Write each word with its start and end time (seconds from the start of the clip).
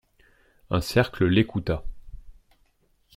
Un 0.71 0.81
cercle 0.81 1.25
l'écouta. 1.27 1.83